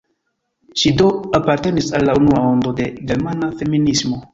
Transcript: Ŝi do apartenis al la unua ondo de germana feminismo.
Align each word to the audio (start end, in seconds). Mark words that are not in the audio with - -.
Ŝi 0.83 0.93
do 1.01 1.11
apartenis 1.41 1.93
al 2.01 2.09
la 2.11 2.19
unua 2.23 2.43
ondo 2.57 2.77
de 2.83 2.93
germana 3.13 3.57
feminismo. 3.63 4.25